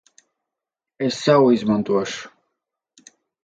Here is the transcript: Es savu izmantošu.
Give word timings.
Es 1.09 1.21
savu 1.27 1.53
izmantošu. 1.59 2.35